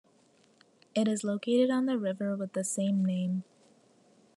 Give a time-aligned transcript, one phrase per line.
[0.95, 3.43] It is located on the river with the same name.